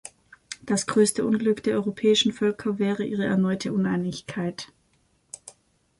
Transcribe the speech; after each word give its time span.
Das 0.63 0.87
größte 0.87 1.23
Unglück 1.23 1.61
der 1.61 1.75
europäischen 1.75 2.33
Völker 2.33 2.79
wäre 2.79 3.03
ihre 3.03 3.25
erneute 3.27 3.71
Uneinigkeit. 3.71 4.73